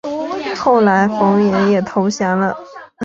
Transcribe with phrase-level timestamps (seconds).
[0.57, 2.57] 后来冯衍也投降了。